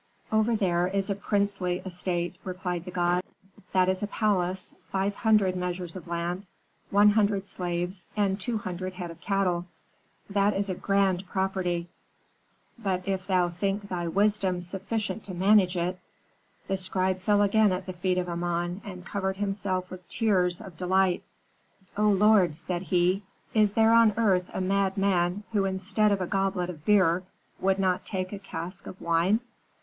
"'Over 0.31 0.55
there 0.55 0.87
is 0.87 1.11
a 1.11 1.15
princely 1.15 1.77
estate,' 1.85 2.35
replied 2.43 2.85
the 2.85 2.89
god. 2.89 3.21
'That 3.71 3.87
is 3.87 4.01
a 4.01 4.07
palace, 4.07 4.73
five 4.91 5.13
hundred 5.13 5.55
measures 5.55 5.95
of 5.95 6.07
land, 6.07 6.47
one 6.89 7.11
hundred 7.11 7.47
slaves, 7.47 8.07
and 8.17 8.39
two 8.41 8.57
hundred 8.57 8.95
head 8.95 9.11
of 9.11 9.21
cattle. 9.21 9.67
That 10.27 10.55
is 10.57 10.69
a 10.71 10.73
grand 10.73 11.27
property; 11.27 11.87
but 12.79 13.07
if 13.07 13.27
thou 13.27 13.49
think 13.49 13.89
thy 13.89 14.07
wisdom 14.07 14.59
sufficient 14.59 15.23
to 15.25 15.35
manage 15.35 15.77
it' 15.77 15.99
"The 16.67 16.77
scribe 16.77 17.21
fell 17.21 17.43
again 17.43 17.71
at 17.71 17.85
the 17.85 17.93
feet 17.93 18.17
of 18.17 18.27
Amon, 18.27 18.81
and 18.83 19.05
covered 19.05 19.37
himself 19.37 19.91
with 19.91 20.09
tears 20.09 20.59
of 20.59 20.77
delight. 20.77 21.21
"'O 21.95 22.07
lord,' 22.09 22.55
said 22.57 22.81
he, 22.81 23.21
'is 23.53 23.73
there 23.73 23.93
on 23.93 24.13
earth 24.17 24.49
a 24.51 24.61
mad 24.61 24.97
man 24.97 25.43
who 25.51 25.65
instead 25.65 26.11
of 26.11 26.21
a 26.21 26.25
goblet 26.25 26.71
of 26.71 26.85
beer 26.85 27.21
would 27.59 27.77
not 27.77 28.03
take 28.03 28.33
a 28.33 28.39
cask 28.39 28.87
of 28.87 28.99
wine?' 28.99 29.41